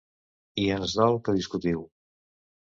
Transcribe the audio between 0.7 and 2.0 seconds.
ens dol que discutiu!